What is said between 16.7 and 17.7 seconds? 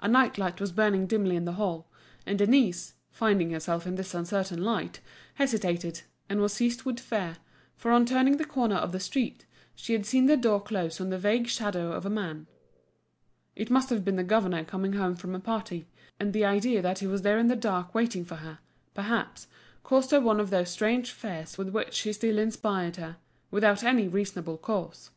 that he was there in the